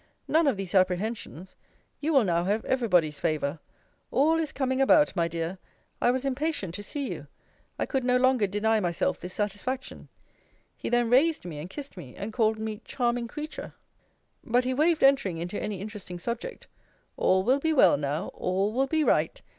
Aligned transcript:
None 0.27 0.47
of 0.47 0.57
these 0.57 0.73
apprehensions. 0.73 1.55
You 1.99 2.11
will 2.11 2.23
now 2.23 2.43
have 2.45 2.65
every 2.65 2.87
body's 2.87 3.19
favour. 3.19 3.59
All 4.09 4.39
is 4.39 4.51
coming 4.51 4.81
about, 4.81 5.15
my 5.15 5.27
dear. 5.27 5.59
I 6.01 6.09
was 6.09 6.25
impatient 6.25 6.73
to 6.73 6.81
see 6.83 7.11
you. 7.13 7.27
I 7.77 7.85
could 7.85 8.03
no 8.03 8.17
longer 8.17 8.47
deny 8.47 8.79
myself 8.79 9.19
this 9.19 9.35
satisfaction. 9.35 10.09
He 10.75 10.89
then 10.89 11.11
raised 11.11 11.45
me, 11.45 11.59
and 11.59 11.69
kissed 11.69 11.97
me, 11.97 12.15
and 12.15 12.33
called 12.33 12.57
me 12.57 12.81
charming 12.83 13.27
creature! 13.27 13.75
But 14.43 14.63
he 14.63 14.73
waved 14.73 15.03
entering 15.03 15.37
into 15.37 15.61
any 15.61 15.79
interesting 15.79 16.17
subject. 16.17 16.65
All 17.15 17.43
will 17.43 17.59
be 17.59 17.71
well 17.71 17.95
now. 17.95 18.29
All 18.29 18.73
will 18.73 18.87
be 18.87 19.03
right! 19.03 19.39